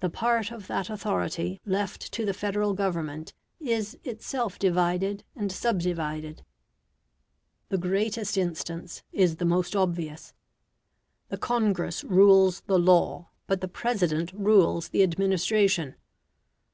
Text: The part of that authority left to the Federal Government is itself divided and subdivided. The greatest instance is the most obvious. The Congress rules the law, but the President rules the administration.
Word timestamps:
The 0.00 0.10
part 0.10 0.50
of 0.50 0.66
that 0.66 0.90
authority 0.90 1.58
left 1.64 2.12
to 2.12 2.26
the 2.26 2.34
Federal 2.34 2.74
Government 2.74 3.32
is 3.58 3.96
itself 4.04 4.58
divided 4.58 5.24
and 5.34 5.50
subdivided. 5.50 6.44
The 7.70 7.78
greatest 7.78 8.36
instance 8.36 9.02
is 9.10 9.36
the 9.36 9.46
most 9.46 9.74
obvious. 9.74 10.34
The 11.30 11.38
Congress 11.38 12.04
rules 12.04 12.60
the 12.66 12.78
law, 12.78 13.30
but 13.46 13.62
the 13.62 13.66
President 13.68 14.30
rules 14.34 14.90
the 14.90 15.02
administration. 15.02 15.94